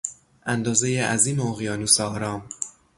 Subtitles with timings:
[0.45, 2.49] اندازهی عظیم اقیانوس آرام